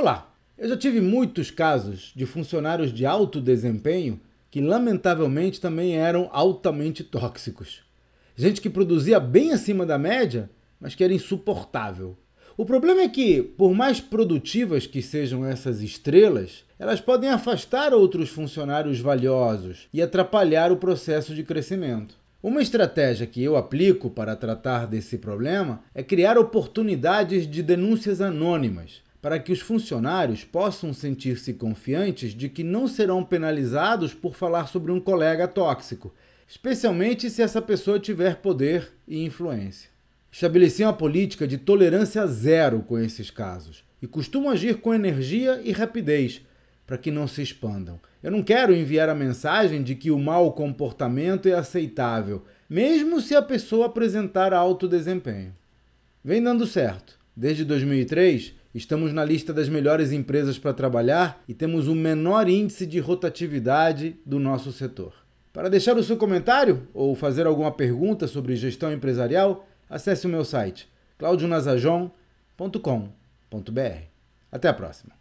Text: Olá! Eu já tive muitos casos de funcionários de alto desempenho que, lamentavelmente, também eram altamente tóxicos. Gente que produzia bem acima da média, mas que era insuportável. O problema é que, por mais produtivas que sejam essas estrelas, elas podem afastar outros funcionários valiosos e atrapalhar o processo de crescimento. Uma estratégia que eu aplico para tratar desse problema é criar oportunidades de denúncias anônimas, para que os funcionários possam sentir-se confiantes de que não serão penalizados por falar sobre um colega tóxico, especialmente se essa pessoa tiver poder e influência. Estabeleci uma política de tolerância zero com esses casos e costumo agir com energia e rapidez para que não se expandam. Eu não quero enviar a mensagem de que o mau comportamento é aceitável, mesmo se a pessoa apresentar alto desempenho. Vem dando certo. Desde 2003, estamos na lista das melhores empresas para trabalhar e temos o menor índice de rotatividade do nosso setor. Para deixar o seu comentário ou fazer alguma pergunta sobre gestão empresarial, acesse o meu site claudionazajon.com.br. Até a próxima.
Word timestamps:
Olá! 0.00 0.32
Eu 0.56 0.68
já 0.68 0.76
tive 0.76 1.00
muitos 1.00 1.50
casos 1.50 2.12
de 2.14 2.24
funcionários 2.24 2.92
de 2.92 3.04
alto 3.04 3.40
desempenho 3.40 4.20
que, 4.48 4.60
lamentavelmente, 4.60 5.60
também 5.60 5.96
eram 5.96 6.30
altamente 6.32 7.02
tóxicos. 7.02 7.80
Gente 8.36 8.60
que 8.60 8.70
produzia 8.70 9.18
bem 9.18 9.50
acima 9.50 9.84
da 9.84 9.98
média, 9.98 10.48
mas 10.80 10.94
que 10.94 11.02
era 11.02 11.12
insuportável. 11.12 12.16
O 12.56 12.64
problema 12.64 13.00
é 13.00 13.08
que, 13.08 13.42
por 13.42 13.74
mais 13.74 14.00
produtivas 14.00 14.86
que 14.86 15.02
sejam 15.02 15.44
essas 15.44 15.82
estrelas, 15.82 16.64
elas 16.78 17.00
podem 17.00 17.30
afastar 17.30 17.92
outros 17.92 18.28
funcionários 18.28 19.00
valiosos 19.00 19.88
e 19.92 20.00
atrapalhar 20.00 20.70
o 20.70 20.76
processo 20.76 21.34
de 21.34 21.42
crescimento. 21.42 22.14
Uma 22.40 22.62
estratégia 22.62 23.26
que 23.26 23.42
eu 23.42 23.56
aplico 23.56 24.08
para 24.08 24.36
tratar 24.36 24.86
desse 24.86 25.18
problema 25.18 25.82
é 25.92 26.04
criar 26.04 26.38
oportunidades 26.38 27.50
de 27.50 27.64
denúncias 27.64 28.20
anônimas, 28.20 29.02
para 29.20 29.38
que 29.38 29.52
os 29.52 29.60
funcionários 29.60 30.44
possam 30.44 30.92
sentir-se 30.92 31.54
confiantes 31.54 32.32
de 32.32 32.48
que 32.48 32.62
não 32.62 32.86
serão 32.86 33.24
penalizados 33.24 34.14
por 34.14 34.34
falar 34.34 34.68
sobre 34.68 34.92
um 34.92 35.00
colega 35.00 35.48
tóxico, 35.48 36.14
especialmente 36.46 37.28
se 37.28 37.42
essa 37.42 37.60
pessoa 37.60 37.98
tiver 37.98 38.36
poder 38.36 38.92
e 39.06 39.24
influência. 39.24 39.90
Estabeleci 40.30 40.82
uma 40.82 40.92
política 40.92 41.46
de 41.46 41.58
tolerância 41.58 42.26
zero 42.26 42.80
com 42.82 42.98
esses 42.98 43.30
casos 43.30 43.82
e 44.00 44.06
costumo 44.06 44.48
agir 44.48 44.76
com 44.76 44.94
energia 44.94 45.60
e 45.64 45.72
rapidez 45.72 46.42
para 46.86 46.96
que 46.96 47.10
não 47.10 47.26
se 47.26 47.42
expandam. 47.42 48.00
Eu 48.22 48.30
não 48.30 48.42
quero 48.42 48.74
enviar 48.74 49.08
a 49.08 49.14
mensagem 49.14 49.82
de 49.82 49.94
que 49.94 50.10
o 50.10 50.18
mau 50.18 50.52
comportamento 50.52 51.48
é 51.48 51.52
aceitável, 51.52 52.44
mesmo 52.68 53.20
se 53.20 53.34
a 53.34 53.42
pessoa 53.42 53.86
apresentar 53.86 54.54
alto 54.54 54.88
desempenho. 54.88 55.54
Vem 56.24 56.42
dando 56.42 56.66
certo. 56.66 57.18
Desde 57.36 57.64
2003, 57.64 58.54
estamos 58.78 59.12
na 59.12 59.24
lista 59.24 59.52
das 59.52 59.68
melhores 59.68 60.12
empresas 60.12 60.58
para 60.58 60.72
trabalhar 60.72 61.42
e 61.46 61.52
temos 61.52 61.88
o 61.88 61.94
menor 61.94 62.48
índice 62.48 62.86
de 62.86 63.00
rotatividade 63.00 64.16
do 64.24 64.38
nosso 64.38 64.72
setor. 64.72 65.12
Para 65.52 65.68
deixar 65.68 65.96
o 65.96 66.02
seu 66.02 66.16
comentário 66.16 66.88
ou 66.94 67.14
fazer 67.14 67.46
alguma 67.46 67.72
pergunta 67.72 68.26
sobre 68.26 68.56
gestão 68.56 68.92
empresarial, 68.92 69.66
acesse 69.90 70.26
o 70.26 70.30
meu 70.30 70.44
site 70.44 70.88
claudionazajon.com.br. 71.18 74.02
Até 74.52 74.68
a 74.68 74.74
próxima. 74.74 75.12